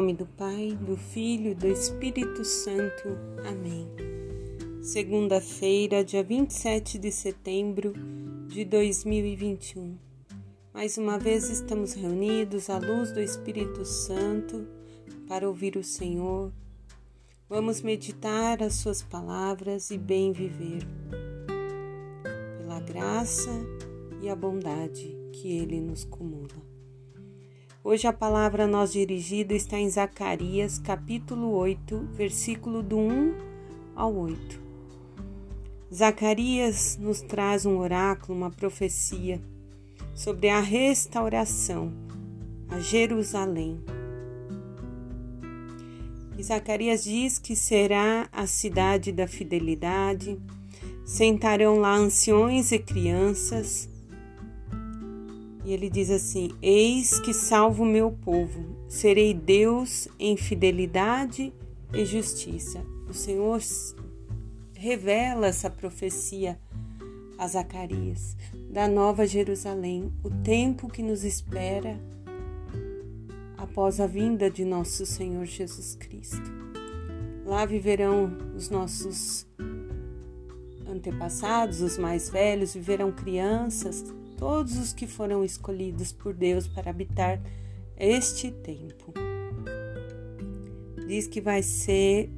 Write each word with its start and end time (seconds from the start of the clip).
nome 0.00 0.14
do 0.14 0.24
Pai, 0.24 0.78
do 0.80 0.96
Filho 0.96 1.50
e 1.50 1.54
do 1.54 1.66
Espírito 1.66 2.42
Santo. 2.42 3.06
Amém. 3.46 3.86
Segunda-feira, 4.80 6.02
dia 6.02 6.24
27 6.24 6.98
de 6.98 7.12
setembro 7.12 7.92
de 8.48 8.64
2021. 8.64 9.98
Mais 10.72 10.96
uma 10.96 11.18
vez 11.18 11.50
estamos 11.50 11.92
reunidos 11.92 12.70
à 12.70 12.78
luz 12.78 13.12
do 13.12 13.20
Espírito 13.20 13.84
Santo 13.84 14.66
para 15.28 15.46
ouvir 15.46 15.76
o 15.76 15.84
Senhor. 15.84 16.50
Vamos 17.46 17.82
meditar 17.82 18.62
as 18.62 18.76
Suas 18.76 19.02
palavras 19.02 19.90
e 19.90 19.98
bem 19.98 20.32
viver, 20.32 20.82
pela 22.56 22.80
graça 22.80 23.50
e 24.22 24.30
a 24.30 24.34
bondade 24.34 25.14
que 25.30 25.58
Ele 25.58 25.78
nos 25.78 26.06
cumula. 26.06 26.69
Hoje 27.82 28.06
a 28.06 28.12
palavra 28.12 28.64
a 28.64 28.66
nós 28.66 28.92
dirigida 28.92 29.54
está 29.54 29.78
em 29.78 29.88
Zacarias, 29.88 30.78
capítulo 30.78 31.50
8, 31.52 32.10
versículo 32.12 32.82
do 32.82 32.98
1 32.98 33.34
ao 33.96 34.14
8. 34.14 34.60
Zacarias 35.92 36.98
nos 37.00 37.22
traz 37.22 37.64
um 37.64 37.78
oráculo, 37.78 38.36
uma 38.36 38.50
profecia 38.50 39.40
sobre 40.14 40.50
a 40.50 40.60
restauração 40.60 41.90
a 42.68 42.78
Jerusalém. 42.80 43.82
E 46.36 46.42
Zacarias 46.42 47.04
diz 47.04 47.38
que 47.38 47.56
será 47.56 48.28
a 48.30 48.46
cidade 48.46 49.10
da 49.10 49.26
fidelidade, 49.26 50.38
sentarão 51.06 51.78
lá 51.78 51.94
anciões 51.94 52.72
e 52.72 52.78
crianças, 52.78 53.89
e 55.64 55.72
ele 55.72 55.90
diz 55.90 56.10
assim: 56.10 56.50
Eis 56.62 57.18
que 57.20 57.32
salvo 57.32 57.82
o 57.82 57.86
meu 57.86 58.10
povo, 58.10 58.64
serei 58.88 59.34
Deus 59.34 60.08
em 60.18 60.36
fidelidade 60.36 61.52
e 61.92 62.04
justiça. 62.04 62.84
O 63.08 63.14
Senhor 63.14 63.60
revela 64.74 65.48
essa 65.48 65.68
profecia 65.68 66.58
a 67.36 67.46
Zacarias 67.48 68.36
da 68.70 68.86
Nova 68.86 69.26
Jerusalém, 69.26 70.12
o 70.22 70.30
tempo 70.30 70.88
que 70.88 71.02
nos 71.02 71.24
espera 71.24 71.98
após 73.56 74.00
a 74.00 74.06
vinda 74.06 74.50
de 74.50 74.64
nosso 74.64 75.04
Senhor 75.04 75.44
Jesus 75.44 75.94
Cristo. 75.94 76.50
Lá 77.44 77.66
viverão 77.66 78.30
os 78.56 78.70
nossos 78.70 79.46
antepassados, 80.88 81.80
os 81.80 81.98
mais 81.98 82.30
velhos, 82.30 82.74
viverão 82.74 83.10
crianças, 83.10 84.04
todos 84.40 84.78
os 84.78 84.92
que 84.94 85.06
foram 85.06 85.44
escolhidos 85.44 86.10
por 86.10 86.32
Deus 86.32 86.66
para 86.66 86.90
habitar 86.90 87.38
este 87.94 88.50
tempo. 88.50 89.12
Diz 91.06 91.28
que 91.28 91.42
vai 91.42 91.62
ser 91.62 92.30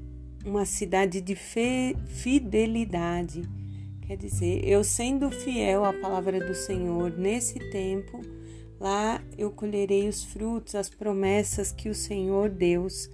uma 0.45 0.67
cidade 0.67 1.21
de 1.21 1.37
fidelidade. 1.37 3.49
Quer 4.01 4.17
dizer, 4.17 4.67
eu 4.67 4.83
sendo 4.83 5.31
fiel 5.31 5.85
à 5.85 5.93
palavra 5.93 6.45
do 6.45 6.55
Senhor 6.55 7.17
nesse 7.17 7.61
tempo, 7.71 8.21
lá 8.81 9.23
eu 9.39 9.53
colherei 9.53 10.09
os 10.09 10.25
frutos, 10.25 10.75
as 10.75 10.91
promessas 10.91 11.71
que 11.71 11.89
o 11.89 11.95
Senhor 11.95 12.51
Deus 12.51 13.09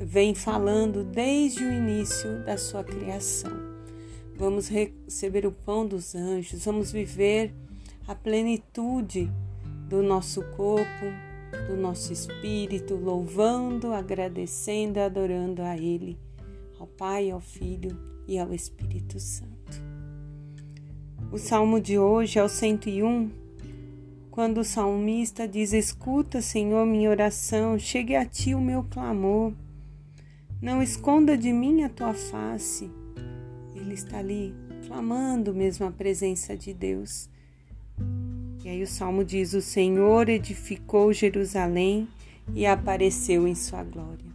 vem 0.00 0.34
falando 0.34 1.04
desde 1.04 1.62
o 1.62 1.70
início 1.70 2.42
da 2.46 2.56
sua 2.56 2.82
criação 2.82 3.67
vamos 4.38 4.68
receber 4.68 5.44
o 5.44 5.50
pão 5.50 5.84
dos 5.84 6.14
anjos, 6.14 6.64
vamos 6.64 6.92
viver 6.92 7.52
a 8.06 8.14
plenitude 8.14 9.30
do 9.88 10.00
nosso 10.00 10.42
corpo, 10.56 11.06
do 11.66 11.76
nosso 11.76 12.12
espírito, 12.12 12.94
louvando, 12.94 13.92
agradecendo, 13.92 15.00
adorando 15.00 15.60
a 15.62 15.76
Ele, 15.76 16.16
ao 16.78 16.86
Pai, 16.86 17.30
ao 17.30 17.40
Filho 17.40 17.98
e 18.28 18.38
ao 18.38 18.54
Espírito 18.54 19.18
Santo. 19.18 19.82
O 21.32 21.36
salmo 21.36 21.80
de 21.80 21.98
hoje 21.98 22.38
é 22.38 22.44
o 22.44 22.48
101, 22.48 23.30
quando 24.30 24.58
o 24.58 24.64
salmista 24.64 25.48
diz: 25.48 25.72
Escuta, 25.72 26.40
Senhor, 26.40 26.86
minha 26.86 27.10
oração, 27.10 27.76
chegue 27.76 28.14
a 28.14 28.24
ti 28.24 28.54
o 28.54 28.60
meu 28.60 28.84
clamor. 28.84 29.52
Não 30.62 30.80
esconda 30.80 31.36
de 31.36 31.52
mim 31.52 31.82
a 31.82 31.88
tua 31.88 32.14
face 32.14 32.88
ele 33.88 33.94
está 33.94 34.18
ali 34.18 34.54
clamando 34.86 35.54
mesmo 35.54 35.86
a 35.86 35.90
presença 35.90 36.54
de 36.54 36.74
Deus. 36.74 37.28
E 38.62 38.68
aí 38.68 38.82
o 38.82 38.86
salmo 38.86 39.24
diz: 39.24 39.54
O 39.54 39.62
Senhor 39.62 40.28
edificou 40.28 41.12
Jerusalém 41.12 42.06
e 42.54 42.66
apareceu 42.66 43.48
em 43.48 43.54
sua 43.54 43.82
glória. 43.82 44.28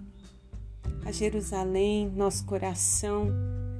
A 1.06 1.12
Jerusalém, 1.12 2.10
nosso 2.16 2.46
coração, 2.46 3.30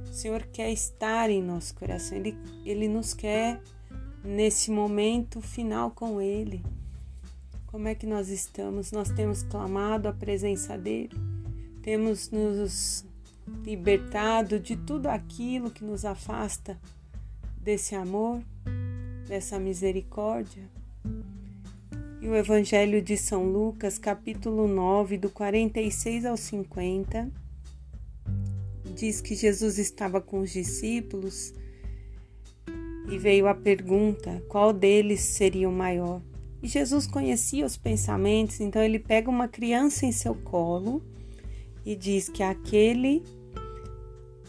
o 0.08 0.12
Senhor 0.12 0.42
quer 0.52 0.70
estar 0.70 1.28
em 1.28 1.42
nosso 1.42 1.74
coração, 1.74 2.16
Ele, 2.16 2.36
Ele 2.64 2.86
nos 2.86 3.14
quer 3.14 3.60
nesse 4.22 4.70
momento 4.70 5.40
final 5.40 5.90
com 5.90 6.20
Ele. 6.20 6.62
Como 7.66 7.88
é 7.88 7.94
que 7.94 8.06
nós 8.06 8.28
estamos? 8.28 8.92
Nós 8.92 9.10
temos 9.10 9.42
clamado 9.42 10.06
a 10.06 10.12
presença 10.12 10.78
dEle, 10.78 11.10
temos 11.82 12.30
nos 12.30 13.04
libertado 13.64 14.58
de 14.58 14.76
tudo 14.76 15.08
aquilo 15.08 15.70
que 15.70 15.84
nos 15.84 16.04
afasta 16.04 16.78
desse 17.60 17.94
amor, 17.94 18.42
dessa 19.26 19.58
misericórdia. 19.58 20.62
E 22.20 22.28
o 22.28 22.34
Evangelho 22.34 23.02
de 23.02 23.16
São 23.16 23.44
Lucas, 23.50 23.98
capítulo 23.98 24.66
9, 24.66 25.18
do 25.18 25.28
46 25.28 26.24
ao 26.24 26.36
50, 26.36 27.30
diz 28.94 29.20
que 29.20 29.34
Jesus 29.34 29.78
estava 29.78 30.20
com 30.20 30.40
os 30.40 30.50
discípulos 30.50 31.52
e 33.10 33.18
veio 33.18 33.46
a 33.46 33.54
pergunta: 33.54 34.42
qual 34.48 34.72
deles 34.72 35.20
seria 35.20 35.68
o 35.68 35.72
maior? 35.72 36.22
E 36.62 36.68
Jesus 36.68 37.06
conhecia 37.06 37.66
os 37.66 37.76
pensamentos, 37.76 38.58
então 38.60 38.82
ele 38.82 38.98
pega 38.98 39.28
uma 39.28 39.46
criança 39.46 40.06
em 40.06 40.12
seu 40.12 40.34
colo 40.34 41.02
e 41.84 41.94
diz 41.94 42.28
que 42.28 42.42
aquele 42.42 43.22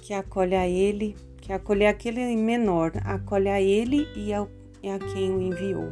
que 0.02 0.14
acolhe 0.14 0.56
a 0.56 0.68
ele, 0.68 1.16
que 1.42 1.52
acolhe 1.52 1.86
aquele 1.86 2.36
menor, 2.36 2.92
acolhe 3.04 3.50
a 3.50 3.62
ele 3.62 4.08
e 4.16 4.34
a, 4.34 4.42
a 4.42 5.14
quem 5.14 5.32
o 5.32 5.42
enviou. 5.42 5.92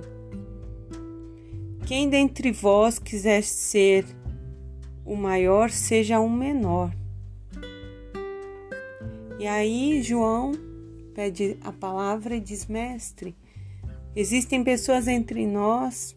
Quem 1.85 2.09
dentre 2.09 2.51
vós 2.51 2.97
quiser 2.97 3.43
ser 3.43 4.05
o 5.05 5.15
maior, 5.15 5.69
seja 5.69 6.19
o 6.19 6.29
menor. 6.29 6.95
E 9.37 9.45
aí 9.45 10.01
João 10.01 10.53
pede 11.13 11.57
a 11.61 11.71
palavra 11.71 12.35
e 12.35 12.39
diz: 12.39 12.67
Mestre, 12.67 13.35
existem 14.15 14.63
pessoas 14.63 15.07
entre 15.07 15.45
nós 15.45 16.15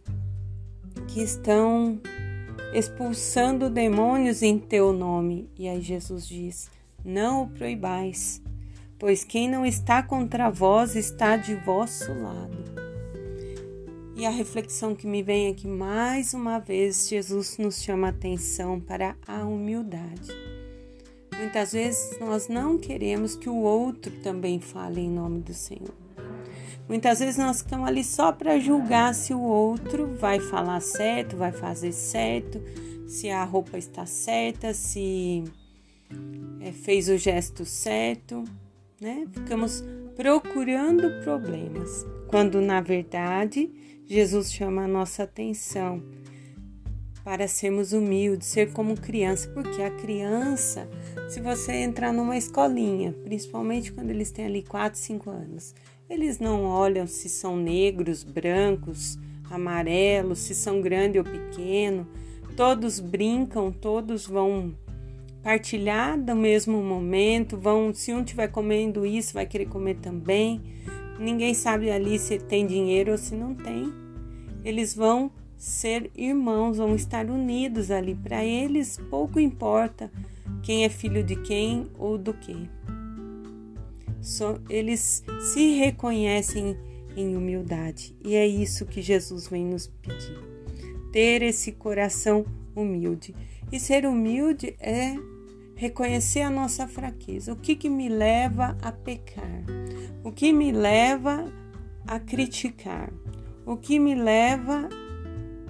que 1.08 1.20
estão 1.20 2.00
expulsando 2.76 3.70
demônios 3.70 4.42
em 4.42 4.58
teu 4.58 4.92
nome. 4.92 5.48
E 5.58 5.66
aí 5.66 5.80
Jesus 5.80 6.28
diz: 6.28 6.70
Não 7.02 7.44
o 7.44 7.48
proibais, 7.48 8.42
pois 8.98 9.24
quem 9.24 9.48
não 9.48 9.64
está 9.64 10.02
contra 10.02 10.50
vós 10.50 10.94
está 10.94 11.38
de 11.38 11.54
vosso 11.54 12.12
lado. 12.12 12.86
E 14.14 14.26
a 14.26 14.30
reflexão 14.30 14.94
que 14.94 15.06
me 15.06 15.22
vem 15.22 15.48
é 15.48 15.54
que 15.54 15.66
mais 15.66 16.34
uma 16.34 16.58
vez 16.58 17.08
Jesus 17.08 17.56
nos 17.56 17.82
chama 17.82 18.08
a 18.08 18.10
atenção 18.10 18.78
para 18.78 19.16
a 19.26 19.44
humildade. 19.44 20.32
Muitas 21.38 21.72
vezes 21.72 22.18
nós 22.18 22.46
não 22.46 22.78
queremos 22.78 23.36
que 23.36 23.48
o 23.48 23.56
outro 23.56 24.12
também 24.22 24.60
fale 24.60 25.00
em 25.00 25.10
nome 25.10 25.40
do 25.40 25.52
Senhor. 25.52 26.05
Muitas 26.88 27.18
vezes 27.18 27.36
nós 27.36 27.56
estamos 27.56 27.88
ali 27.88 28.04
só 28.04 28.30
para 28.30 28.58
julgar 28.60 29.14
se 29.14 29.34
o 29.34 29.40
outro 29.40 30.14
vai 30.18 30.38
falar 30.38 30.80
certo, 30.80 31.36
vai 31.36 31.50
fazer 31.50 31.92
certo, 31.92 32.62
se 33.08 33.28
a 33.28 33.42
roupa 33.42 33.76
está 33.76 34.06
certa, 34.06 34.72
se 34.72 35.42
é, 36.60 36.70
fez 36.70 37.08
o 37.08 37.16
gesto 37.16 37.64
certo, 37.64 38.44
né? 39.00 39.26
Ficamos 39.32 39.82
procurando 40.14 41.22
problemas, 41.24 42.06
quando 42.28 42.60
na 42.60 42.80
verdade 42.80 43.68
Jesus 44.06 44.52
chama 44.52 44.84
a 44.84 44.88
nossa 44.88 45.24
atenção 45.24 46.02
para 47.24 47.48
sermos 47.48 47.92
humildes, 47.92 48.46
ser 48.46 48.72
como 48.72 48.94
criança, 48.94 49.48
porque 49.48 49.82
a 49.82 49.90
criança, 49.90 50.88
se 51.28 51.40
você 51.40 51.72
entrar 51.72 52.12
numa 52.12 52.36
escolinha, 52.36 53.12
principalmente 53.24 53.90
quando 53.92 54.10
eles 54.10 54.30
têm 54.30 54.46
ali 54.46 54.62
4, 54.62 54.96
5 54.96 55.28
anos, 55.28 55.74
eles 56.08 56.38
não 56.38 56.64
olham 56.64 57.06
se 57.06 57.28
são 57.28 57.56
negros, 57.56 58.22
brancos, 58.22 59.18
amarelos, 59.50 60.38
se 60.38 60.54
são 60.54 60.80
grande 60.80 61.18
ou 61.18 61.24
pequeno. 61.24 62.06
Todos 62.56 63.00
brincam, 63.00 63.70
todos 63.72 64.26
vão 64.26 64.74
partilhar 65.42 66.20
do 66.20 66.34
mesmo 66.34 66.82
momento, 66.82 67.56
vão, 67.56 67.92
se 67.92 68.12
um 68.12 68.20
estiver 68.20 68.48
comendo 68.48 69.06
isso, 69.06 69.34
vai 69.34 69.46
querer 69.46 69.66
comer 69.66 69.96
também. 69.96 70.60
Ninguém 71.18 71.54
sabe 71.54 71.90
ali 71.90 72.18
se 72.18 72.38
tem 72.38 72.66
dinheiro 72.66 73.12
ou 73.12 73.18
se 73.18 73.34
não 73.34 73.54
tem. 73.54 73.92
Eles 74.64 74.94
vão 74.94 75.30
ser 75.56 76.10
irmãos, 76.14 76.78
vão 76.78 76.94
estar 76.94 77.26
unidos 77.30 77.90
ali. 77.90 78.14
Para 78.14 78.44
eles, 78.44 78.98
pouco 79.10 79.38
importa 79.38 80.10
quem 80.62 80.84
é 80.84 80.88
filho 80.88 81.22
de 81.22 81.36
quem 81.36 81.86
ou 81.98 82.18
do 82.18 82.34
que. 82.34 82.68
Só, 84.26 84.58
eles 84.68 85.22
se 85.38 85.78
reconhecem 85.78 86.76
em 87.16 87.36
humildade 87.36 88.12
e 88.24 88.34
é 88.34 88.44
isso 88.44 88.84
que 88.84 89.00
Jesus 89.00 89.46
vem 89.46 89.64
nos 89.64 89.86
pedir. 89.86 90.36
Ter 91.12 91.42
esse 91.42 91.70
coração 91.70 92.44
humilde. 92.74 93.36
E 93.70 93.78
ser 93.78 94.04
humilde 94.04 94.74
é 94.80 95.14
reconhecer 95.76 96.40
a 96.40 96.50
nossa 96.50 96.88
fraqueza. 96.88 97.52
O 97.52 97.56
que, 97.56 97.76
que 97.76 97.88
me 97.88 98.08
leva 98.08 98.76
a 98.82 98.90
pecar? 98.90 99.64
O 100.24 100.32
que 100.32 100.52
me 100.52 100.72
leva 100.72 101.44
a 102.04 102.18
criticar? 102.18 103.12
O 103.64 103.76
que 103.76 104.00
me 104.00 104.16
leva 104.16 104.88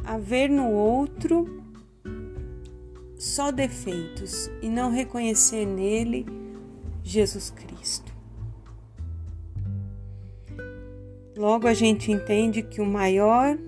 a 0.02 0.16
ver 0.16 0.48
no 0.48 0.70
outro 0.70 1.62
só 3.18 3.50
defeitos 3.50 4.50
e 4.62 4.70
não 4.70 4.90
reconhecer 4.90 5.66
nele 5.66 6.24
Jesus 7.02 7.50
Cristo. 7.50 8.15
Logo 11.36 11.68
a 11.68 11.74
gente 11.74 12.10
entende 12.10 12.62
que 12.62 12.80
o 12.80 12.86
maior 12.86 13.58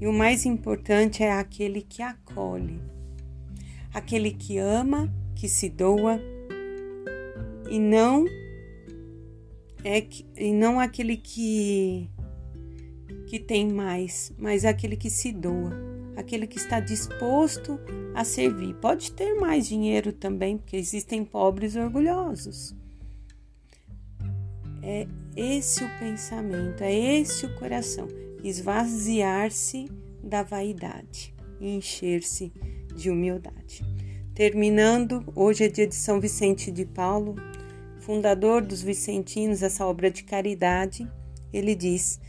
e 0.00 0.06
o 0.06 0.12
mais 0.12 0.46
importante 0.46 1.22
é 1.22 1.32
aquele 1.32 1.82
que 1.82 2.00
acolhe, 2.00 2.80
aquele 3.92 4.30
que 4.30 4.56
ama, 4.56 5.12
que 5.34 5.48
se 5.48 5.68
doa 5.68 6.20
e 7.68 7.80
não 7.80 8.24
é 9.82 10.00
que, 10.00 10.24
e 10.36 10.52
não 10.52 10.78
aquele 10.78 11.16
que 11.16 12.08
que 13.26 13.40
tem 13.40 13.68
mais, 13.68 14.32
mas 14.38 14.64
aquele 14.64 14.96
que 14.96 15.10
se 15.10 15.32
doa, 15.32 15.72
aquele 16.16 16.46
que 16.46 16.56
está 16.56 16.78
disposto 16.78 17.80
a 18.14 18.24
servir. 18.24 18.74
Pode 18.76 19.12
ter 19.12 19.34
mais 19.34 19.66
dinheiro 19.66 20.12
também, 20.12 20.56
porque 20.56 20.76
existem 20.76 21.24
pobres 21.24 21.76
orgulhosos. 21.76 22.74
É 24.82 25.06
esse 25.40 25.84
o 25.84 25.98
pensamento, 25.98 26.82
é 26.82 26.94
esse 26.94 27.46
o 27.46 27.54
coração, 27.56 28.08
esvaziar-se 28.42 29.88
da 30.22 30.42
vaidade 30.42 31.38
encher-se 31.60 32.52
de 32.94 33.10
humildade. 33.10 33.84
Terminando, 34.34 35.24
hoje 35.34 35.64
é 35.64 35.68
dia 35.68 35.86
de 35.86 35.94
São 35.94 36.20
Vicente 36.20 36.70
de 36.70 36.84
Paulo, 36.84 37.34
fundador 38.00 38.62
dos 38.62 38.82
Vicentinos, 38.82 39.62
essa 39.62 39.84
obra 39.84 40.10
de 40.10 40.22
caridade. 40.22 41.10
Ele 41.52 41.74
diz: 41.74 42.20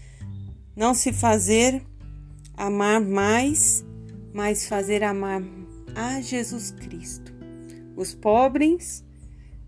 não 0.75 0.93
se 0.93 1.13
fazer 1.13 1.81
amar 2.57 2.99
mais, 2.99 3.85
mas 4.33 4.67
fazer 4.67 5.03
amar 5.03 5.43
a 5.95 6.21
Jesus 6.21 6.71
Cristo. 6.71 7.33
Os 7.95 8.15
pobres 8.15 9.03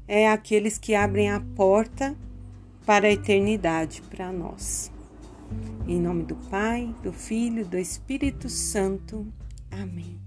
é 0.08 0.28
aqueles 0.28 0.78
que 0.78 0.96
abrem 0.96 1.30
a 1.30 1.40
porta 1.40 2.16
para 2.86 3.08
a 3.08 3.12
eternidade 3.12 4.02
para 4.04 4.32
nós. 4.32 4.92
Em 5.88 6.00
nome 6.00 6.24
do 6.24 6.36
Pai, 6.36 6.94
do 7.04 7.12
Filho, 7.12 7.66
do 7.66 7.78
Espírito 7.78 8.50
Santo. 8.50 9.28
Amém. 9.70 10.20